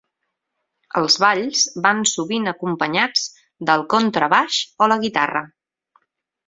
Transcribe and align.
Els 1.01 1.17
balls 1.23 1.61
van 1.83 2.01
sovint 2.13 2.53
acompanyats 2.53 3.29
del 3.71 3.87
contrabaix 3.95 4.61
o 4.87 4.93
la 4.95 5.03
guitarra. 5.07 5.49